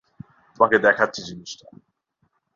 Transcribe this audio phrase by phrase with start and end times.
[0.53, 1.67] তোমাকে দেখাচ্ছি জিনিসটা।